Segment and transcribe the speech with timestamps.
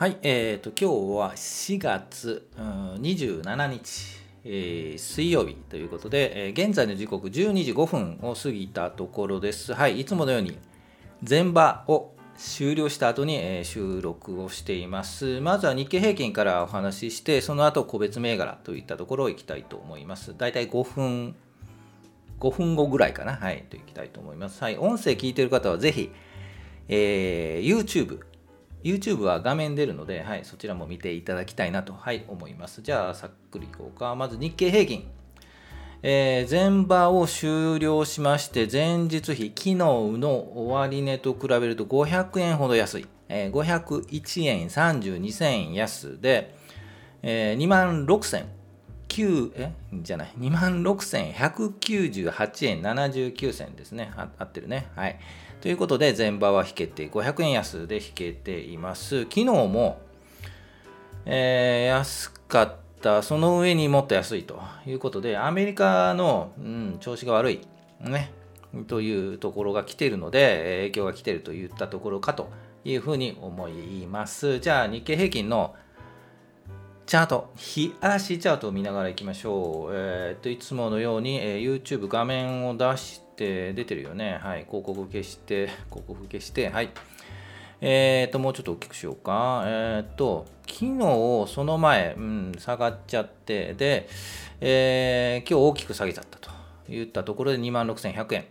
[0.00, 9.74] はい、えーと、今日は4月、うん、27日、えー、水曜日ということで、えー、現在の時刻12時5分を過ぎたところです。
[9.74, 10.58] はい、いつものように
[11.28, 15.38] 前場を終了した後に、えー、収録をしています。
[15.42, 20.34] まずは日経平均からお話しして、その後個別銘柄といったところをいきたいと思います。
[20.34, 21.36] だいたい5分、
[22.40, 23.36] 5分後ぐらいかな。
[23.36, 24.62] はい、といきたいと思います。
[24.62, 26.10] はい、音声聞いてる方はぜひ、
[26.88, 28.29] えー、YouTube、
[28.82, 32.82] YouTube は画面出るので、はい、そちらも見ていただきたいなと、はい、思います。
[32.82, 34.14] じゃあ、さっくりいこうか。
[34.14, 35.08] まず日経平均。
[36.02, 43.06] えー、前場を終了しまして、前日比、昨日の終値と比べると500円ほど安い。
[43.28, 46.54] えー、501円32銭安で、
[47.22, 48.60] えー、2万6000
[49.10, 55.18] 9えじゃない2万6198円79銭ですね合ってるねはい
[55.60, 59.24] ということで、前場は引けて500円安で引けています。
[59.24, 60.00] 昨日も、
[61.26, 67.60] えー、安かった、その上にもっと安いということで、アメリカの、うん、調子が悪い、
[68.00, 68.32] ね、
[68.86, 72.50] というところが来ているので、影響が来ているといったところかと
[72.86, 74.60] いうふうに思います。
[74.60, 75.74] じゃあ、日経平均の
[77.10, 79.92] チャート、日足チャートを見ながらいきましょう。
[79.92, 84.38] えー、っといつものように、えー、YouTube 画面を出して、出てるよね。
[84.40, 84.64] はい。
[84.64, 86.90] 広告消して、 広告消して、はい。
[87.80, 89.64] えっ、と、もうちょっと大きくしようか。
[89.66, 94.08] えっ、と、昨日、その前、うん、下がっちゃって、で、
[94.60, 96.48] えー、今日大きく下げちゃったと
[96.88, 98.44] いったところで26,100円。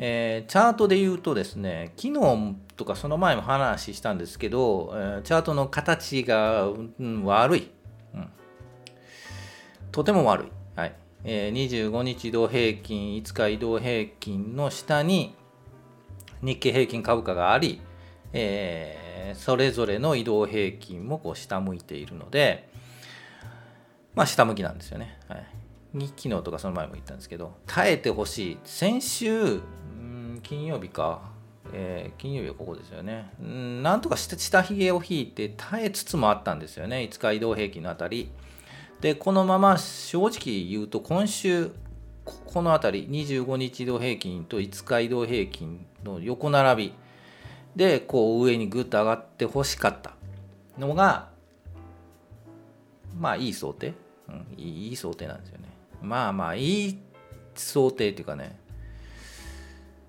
[0.00, 7.70] えー、チャートで言うとですね、昨日とかその前も話したんですけど、えー、チャートの形が、うん、悪い、
[9.92, 10.48] とても悪い。
[10.76, 10.94] はい。
[11.24, 15.34] え25日移動平均、5日移動平均の下に
[16.42, 17.80] 日経平均株価があり、
[18.32, 22.68] えー、それぞれの移動平均もこう下向いているので、
[24.14, 25.18] まあ、下向きなんですよね。
[25.28, 25.46] はい、
[26.16, 28.58] 昨日とかその前も言ったんですけど、耐えてほしい。
[28.64, 31.22] 先週、ん金曜日か、
[31.72, 33.30] えー、金曜日はここですよね。
[33.42, 37.08] んなんとか下下髭を引いて耐えつつもあったんですよね。
[37.10, 38.30] 5日移動平均のあたり。
[39.00, 41.70] でこのまま正直言うと今週
[42.24, 46.94] この辺り25日移動平均と5日移動平均の横並び
[47.76, 50.18] でこう上にぐっと上がってほしかった。
[50.78, 51.28] のが
[53.18, 53.94] まあいい想定、
[54.28, 55.64] うん、いい想定なんですよね。
[56.00, 56.98] まあまあいい
[57.54, 58.58] 想定っていうかね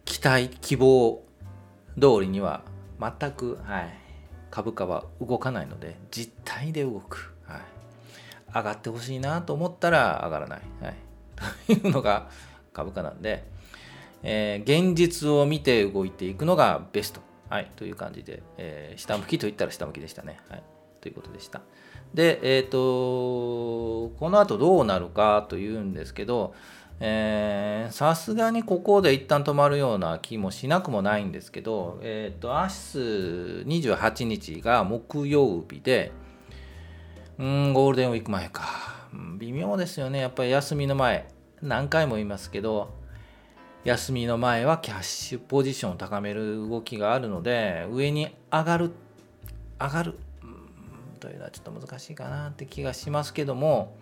[0.06, 1.24] 期待希望
[2.00, 2.62] 通りには
[3.00, 3.90] 全く、はい、
[4.52, 7.29] 株価は動かないので実体で動く、
[8.54, 10.96] 上がってほしいなと思ったら上がらない、はい、
[11.68, 12.30] というのが
[12.74, 13.46] 株価なんで、
[14.24, 20.64] えー、現実を見て動いていくのがベスト、はい、という感じで、えー、下向きといったら下向きでしたね、はい、
[21.02, 21.62] ということでした。
[22.14, 26.56] でえっ、ー、とこの後どうなるかというんですけど
[27.00, 32.68] さすがにここで一旦止まるような気もしなくもないんですけど、えっ、ー、と明
[33.72, 36.12] 日28日が木曜日で、
[37.40, 39.08] うん、ゴールデンウィーク前か。
[39.38, 40.20] 微妙ですよね。
[40.20, 41.26] やっぱり休みの前。
[41.62, 42.94] 何回も言いますけど、
[43.86, 48.92] 休みの前はキャッシュポジションを高める動きがあるので、上に上がる、
[49.80, 50.20] 上がる、
[51.22, 53.96] というのはちょっと難しいかなって気がしますけども、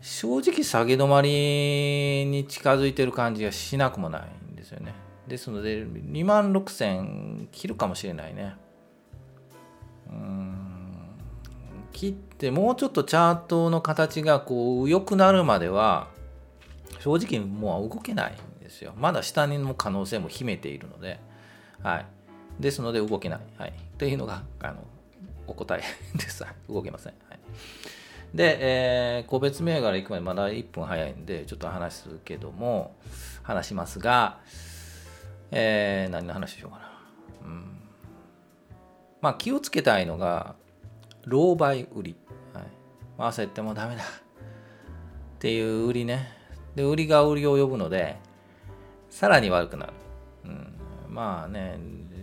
[0.00, 4.94] 正直下げ止まりに近づいてる感じがしなくもないんですよね。
[5.26, 8.54] ですので、2万6000切るかもしれないね。
[10.08, 10.41] うん
[12.02, 16.08] 切ってもうちょっとチャートの形がこう良くなるまでは
[16.98, 18.92] 正直もう動けないんですよ。
[18.96, 21.20] まだ下にの可能性も秘めているので。
[21.82, 22.06] はい。
[22.60, 24.84] ですので動けない、はい、というのがあの
[25.46, 25.82] お答え
[26.16, 26.44] です。
[26.68, 27.38] 動けません、はい、
[28.36, 32.94] で、えー、個別銘柄行くまでまだ1分早いんでちょっと話すけども
[33.42, 34.38] 話しますが、
[35.50, 36.88] えー、何の話しようかな。
[37.46, 37.64] うん。
[39.20, 40.54] まあ気をつけたいのが
[41.26, 42.16] 狼狽売り、
[42.52, 42.64] はい、
[43.30, 44.02] 焦ってもダメだ。
[44.02, 44.06] っ
[45.38, 46.42] ていう売りね。
[46.74, 48.16] で売りが売りを呼ぶので
[49.10, 49.92] さらに悪くなる、
[50.44, 50.74] うん、
[51.08, 51.78] まあね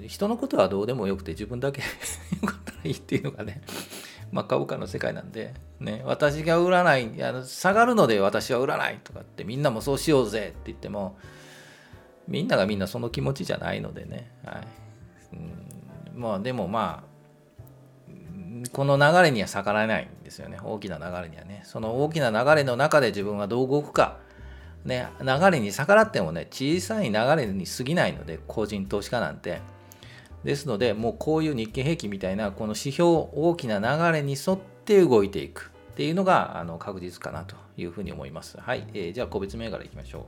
[0.07, 1.81] 人のことはどうでもよくて自分だけ
[2.41, 3.61] よかったらいいっていうのがね
[4.31, 11.17] まあ株価の世界なんで、ね、私が売らないあの下がるので私は売らないとかってみんなもそうしようぜって言っても
[12.27, 14.67] みんながみんなその気持ちじゃないのでね、はい。
[15.33, 17.08] うん、まあでもまあ
[18.71, 20.57] この流れには逆らえないんですよね。
[20.63, 21.61] 大きな流れにはね。
[21.65, 24.17] その大きな流れの中で自分はどう動くか。
[24.85, 29.61] ね流れに逆らってもね小さい流れに過ぎないので個人投資家なんて。
[30.43, 35.71] ですので、もうこういう日経平均みたいなこの指標大きな流れに沿って動いていく。
[35.91, 38.57] っていうのがあの確実かなというふうに思います。
[38.57, 40.23] はい、えー、じゃあ個別銘柄いきましょう。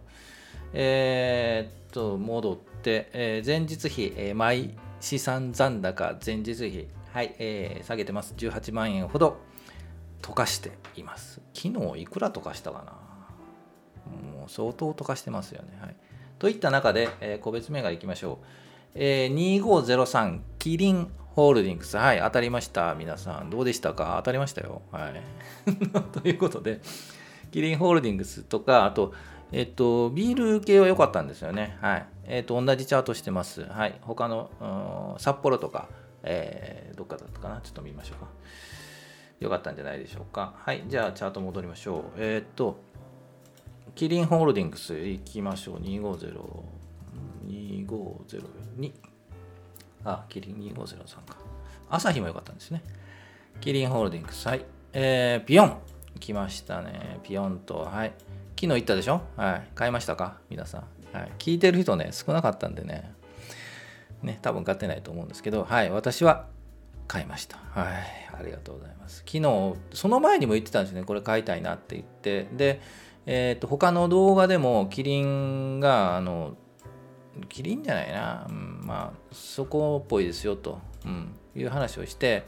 [0.73, 8.33] えー、っと、戻って、えー、前日比、えー、毎資産残高前日比、はい、えー、下げてます。
[8.37, 9.37] 18万円ほど
[10.21, 11.41] 溶かしています。
[11.53, 12.93] 昨日いくら溶かしたかな？
[14.39, 15.77] もう相当溶かしてますよね。
[15.81, 15.95] はい、
[16.39, 18.45] といった中で、えー、個別銘柄いきましょう。
[18.95, 21.97] えー、2503キリンホールディングス。
[21.97, 22.95] はい、当たりました。
[22.95, 24.15] 皆さん、どうでしたか？
[24.17, 24.81] 当たりましたよ。
[24.91, 25.21] はい。
[26.21, 26.79] ということで、
[27.51, 29.13] キリンホールディングスとか、あと、
[29.51, 31.77] えっと、ビール系は良かったんですよね。
[31.81, 32.05] はい。
[32.25, 33.63] えっと、同じチャートしてます。
[33.65, 33.97] はい。
[34.01, 35.89] 他の、札幌とか、
[36.23, 37.61] えー、どっかだったかな？
[37.61, 38.27] ちょっと見ましょうか。
[39.39, 40.53] 良かったんじゃないでしょうか。
[40.57, 40.83] はい。
[40.87, 42.03] じゃあ、チャート戻りましょう。
[42.17, 42.79] えー、っと、
[43.95, 45.79] キリンホールディングス行きましょう。
[45.79, 46.41] 250。
[47.47, 48.93] 2502
[50.05, 51.37] あ、キリン2503か。
[51.89, 52.83] 朝日も良かったんですね。
[53.59, 54.47] キリンホールディングス。
[54.47, 54.63] はい。
[54.93, 55.77] えー、ピヨン。
[56.19, 57.19] 来ましたね。
[57.23, 57.79] ピヨンと。
[57.79, 58.13] はい。
[58.59, 59.21] 昨日行ったでしょ？
[59.35, 59.67] はい。
[59.73, 60.37] 買いましたか？
[60.49, 61.17] 皆さん。
[61.17, 61.31] はい。
[61.39, 63.11] 聞いてる人ね、少なかったんでね。
[64.23, 65.89] ね、多分買ってないと思うんですけど、はい。
[65.89, 66.47] 私は
[67.07, 67.57] 買いました。
[67.71, 67.93] はい。
[68.39, 69.23] ありがとうございます。
[69.25, 71.03] 昨日、その前にも言ってたんですね。
[71.03, 72.47] これ買いたいなって言って。
[72.55, 72.81] で、
[73.25, 76.55] えっ、ー、と、他の動画でもキリンが、あの、
[77.49, 82.43] キリンじゃないな、うん、まあそこっぽいですよと、うん、いう話をして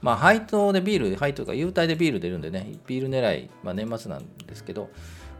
[0.00, 4.90] まあ配当でビール配当が優待でビール出るんでねビール狙い、まあ、年末なんですけど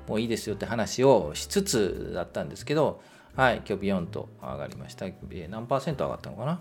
[0.09, 3.01] もういいですよって話をしつつだったんですけど
[3.35, 5.07] はい今日ビヨンと上がりました。
[5.07, 6.61] 何パーセント上がったのかな？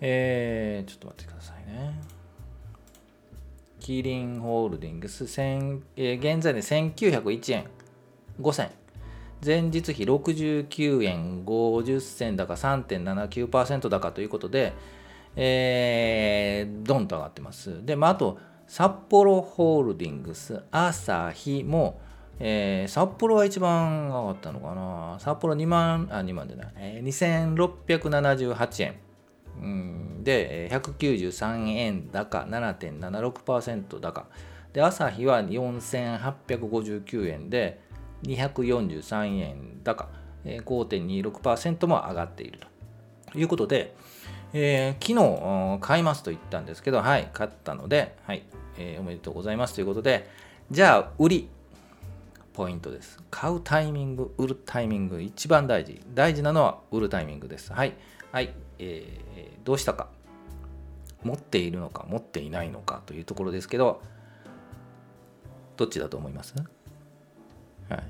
[0.00, 2.00] えー、ちょっと待ってくださいね。
[3.78, 7.66] キリンホールディングス、えー、現在で1901円。
[8.40, 8.70] 5銭
[9.44, 11.44] 前日比69円。
[11.44, 12.36] 50銭。
[12.36, 14.72] 高3.79%高ということで、
[15.36, 17.84] えー、ドンと上がってます。
[17.84, 22.00] で、まあ、あと、札幌ホールディングス、朝日も、
[22.44, 25.16] えー、札幌が一番上がったのかな。
[25.20, 28.94] 札幌2万、あ、2万でない、えー、2678円。
[29.60, 34.26] うん、で、193円高、7.76%高。
[34.72, 37.80] で、朝日は4859円で、
[38.24, 40.08] 243円高、
[40.44, 42.58] 5.26%も上がっている
[43.30, 43.94] ということで、
[44.52, 48.42] えー、昨日買いますと言ったんですけど、はい、買ったので、はい、
[48.78, 50.28] えー、おめでとうございますということで、
[50.72, 51.48] じゃあ、売り、
[52.52, 53.18] ポイントです。
[53.30, 56.00] 買うタイミング、売るタイミング、一番大事。
[56.14, 57.72] 大事なのは売るタイミングです。
[57.72, 57.94] はい。
[58.30, 58.54] はい。
[58.78, 60.08] えー、どうしたか。
[61.22, 64.02] 持っているのか、持っていないのかというところですけど、
[65.76, 66.54] どっちだと思います？
[67.88, 68.02] はい、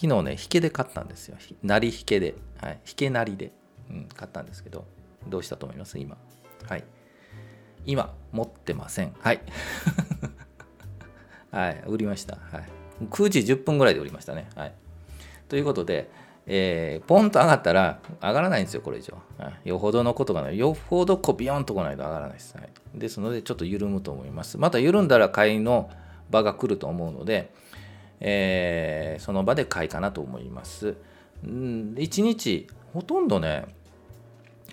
[0.00, 1.36] 昨日ね、引けで買ったんですよ。
[1.62, 2.34] なり引けで。
[2.60, 3.52] はい、引けなりで、
[3.88, 4.84] うん、買ったんですけど、
[5.28, 5.98] どうしたと思います？
[5.98, 6.16] 今。
[6.68, 6.84] はい。
[7.86, 9.14] 今、持ってません。
[9.20, 9.40] はい。
[11.50, 12.36] はい、売りました。
[12.36, 12.79] はい。
[13.08, 14.48] 9時10分ぐらいで売りましたね。
[14.54, 14.72] はい。
[15.48, 16.10] ということで、
[16.46, 19.16] えー、ポンと上がったら上がらないんですよ、これ以上。
[19.38, 20.58] はい、よほどのことがない。
[20.58, 22.56] よほどこうビヨンと来ないと上がらないです。
[22.56, 24.58] はい、ですので、ちょっと緩むと思います。
[24.58, 25.90] また緩んだら買いの
[26.30, 27.52] 場が来ると思うので、
[28.20, 30.96] えー、その場で買いかなと思います。
[31.44, 33.64] 1日ほとんどね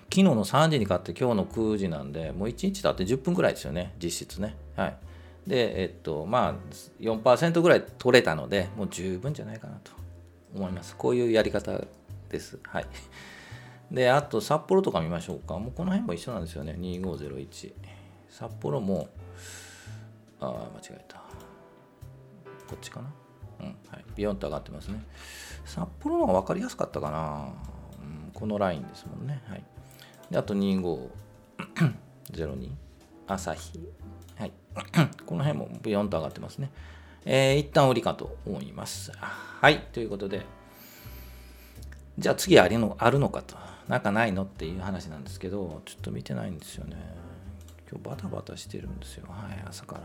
[0.09, 4.97] 昨日の3時に買って今日の9時なんでもう1日経って10分ぐらいですよね実質ねはい
[5.47, 6.55] でえっとまあ
[6.99, 9.91] 4%ぐらい取れたのでもう十分じゃないかなと
[10.53, 10.95] 思います。
[10.95, 11.81] こういうやり方
[12.29, 12.59] です。
[12.63, 12.85] はい。
[13.89, 15.57] であと札幌とか見ましょうか。
[15.57, 16.75] もうこの辺も一緒なんですよね。
[16.77, 17.73] 2501
[18.29, 19.07] 札幌も
[20.41, 21.21] ああ間違えた。
[22.67, 23.07] こっちかな？
[23.59, 23.75] うんはい、
[24.15, 25.01] ビヨンと上がってますね。
[25.65, 27.49] 札幌の方が分かりやすかったかな、
[28.03, 29.41] うん、このラインですもんね。
[29.47, 29.63] はい、
[30.29, 32.69] であと2502
[33.27, 33.79] 朝日。
[34.37, 34.51] はい、
[35.25, 36.71] この辺もビヨンと上がってますね。
[37.25, 39.11] えー、一旦売りかと思います。
[39.11, 40.45] はい、ということで、
[42.17, 43.55] じゃあ次あるのあるのかと、
[43.87, 46.95] なんかないのっていう話なんですけど、ちょっと見てないんですよね。
[47.89, 49.25] 今日バタバタしてるんですよ。
[49.29, 50.01] はい、朝から。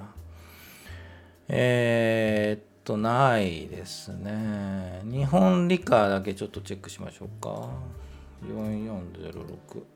[1.48, 5.02] えー、っとないですね。
[5.04, 7.68] 日本理科だけちょっとチェックしましょうか。
[8.46, 9.91] 4406。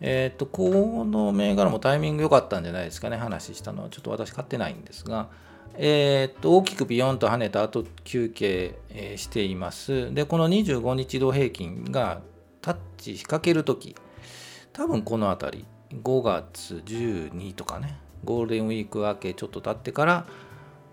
[0.00, 3.90] えっ、と、この銘柄もタイミング良かったんじゃないですかね、話したのは。
[3.90, 5.28] ちょっと私買ってないんですが、
[5.74, 8.78] えっ、と、大きくビヨンと跳ねた後休憩、
[9.16, 10.12] しています。
[10.14, 12.22] で、この25日移動平均が
[12.62, 13.94] タッチしかけるとき、
[14.72, 15.66] 多分この辺り、
[16.02, 20.26] 5月12とかね、ゴールデンウィーク明けちょっと経ってから、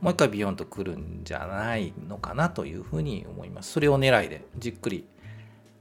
[0.02, 3.72] もう一回ビヨンと来るんじゃないのかなというふうに思います。
[3.72, 5.08] それを狙いでじっくり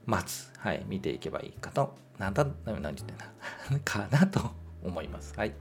[0.06, 3.26] 待つ、はい、見ていけばいいかとなんだ、何言ってんだ
[3.85, 4.50] かなと
[4.82, 5.35] 思います。
[5.37, 5.52] はい。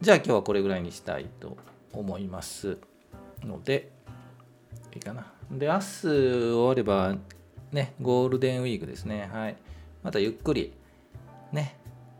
[0.00, 1.56] じゃあ今日はこれぐらいにしたいと
[1.92, 2.78] 思います
[3.42, 3.90] ので、
[4.94, 5.32] いいかな。
[5.50, 7.16] で、明日終われば、
[7.72, 9.28] ね、ゴールデンウィークですね。
[9.32, 9.56] はい。
[10.02, 10.72] またゆっくり、
[11.52, 11.76] ね、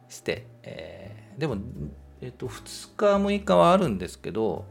[0.08, 1.56] して、えー、でも、
[2.20, 4.64] えっと、2日、6日はあるんですけど、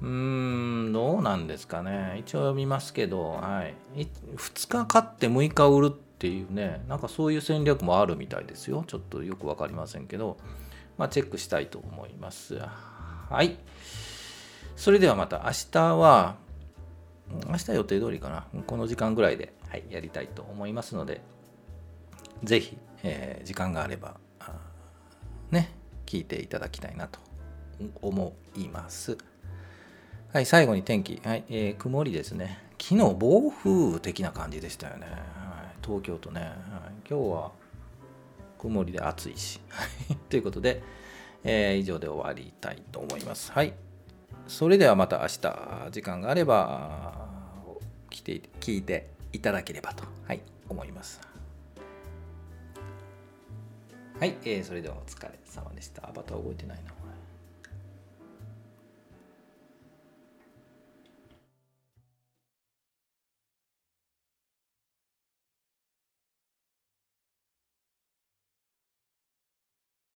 [0.00, 2.16] うーん、どうなんですかね。
[2.18, 3.74] 一応見ますけど、はい。
[3.94, 5.92] 2日勝って6日売る
[6.24, 8.82] っていうね、なんかそういう戦略もあるみたいですよ。
[8.86, 10.38] ちょっとよく分かりませんけど、
[10.96, 12.58] まあ、チェックしたいと思います。
[13.28, 13.58] はい。
[14.74, 16.36] それではまた明日は、
[17.46, 18.46] 明日予定通りかな。
[18.66, 21.20] この時間ぐらいで、はい、やりたいと思いますので、
[22.42, 24.16] ぜひ、えー、時間があれば、
[25.50, 25.72] ね、
[26.06, 27.18] 聞いていただきたいなと
[28.00, 29.18] 思います。
[30.32, 32.60] はい、最後に天気、はいえー、曇りですね。
[32.80, 35.44] 昨日、暴風的な感じでしたよね。
[35.84, 36.52] 東京都ね、はい。
[37.08, 37.52] 今日は
[38.58, 39.60] 曇りで暑いし。
[40.30, 40.82] ということで、
[41.44, 43.52] えー、以上で終わりたいと思います。
[43.52, 43.74] はい。
[44.48, 47.28] それではまた明日、時間があれば、
[48.08, 51.20] 来て聞いていただければと、はい、思います。
[54.18, 56.08] はい、えー、それではお疲れ様でした。
[56.08, 57.03] アバター覚えてないな。